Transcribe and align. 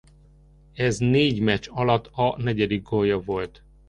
Ez 0.73 0.97
négy 0.97 1.39
meccs 1.39 1.67
alatt 1.69 2.07
a 2.13 2.41
negyedik 2.41 2.81
gólja 2.83 3.19
volt. 3.19 3.63